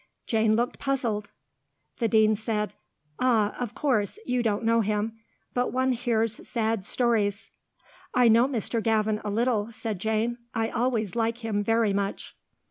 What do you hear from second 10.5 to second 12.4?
"I always like him very much."